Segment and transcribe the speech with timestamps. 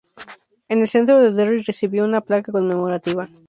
[0.67, 3.29] En el centro de Derry recibió una placa conmemorativa.